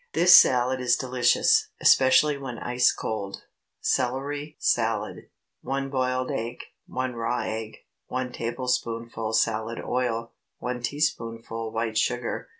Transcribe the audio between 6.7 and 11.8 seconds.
1 raw egg. 1 tablespoonful salad oil. 1 teaspoonful